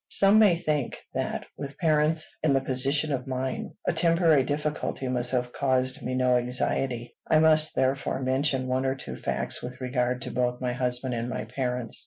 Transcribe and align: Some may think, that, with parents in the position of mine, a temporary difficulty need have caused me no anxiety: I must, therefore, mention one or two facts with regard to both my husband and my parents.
Some 0.09 0.39
may 0.39 0.57
think, 0.57 0.95
that, 1.13 1.45
with 1.55 1.77
parents 1.77 2.35
in 2.41 2.53
the 2.53 2.61
position 2.61 3.13
of 3.13 3.27
mine, 3.27 3.73
a 3.85 3.93
temporary 3.93 4.43
difficulty 4.43 5.07
need 5.07 5.27
have 5.27 5.53
caused 5.53 6.01
me 6.01 6.15
no 6.15 6.37
anxiety: 6.37 7.15
I 7.27 7.37
must, 7.37 7.75
therefore, 7.75 8.19
mention 8.19 8.65
one 8.67 8.87
or 8.87 8.95
two 8.95 9.15
facts 9.15 9.61
with 9.61 9.79
regard 9.79 10.23
to 10.23 10.31
both 10.31 10.59
my 10.59 10.73
husband 10.73 11.13
and 11.13 11.29
my 11.29 11.45
parents. 11.45 11.99